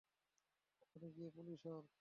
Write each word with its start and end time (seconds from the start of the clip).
আপনি 0.81 1.07
গিয়ে 1.15 1.29
পুলিশ 1.35 1.61
হন। 1.67 1.85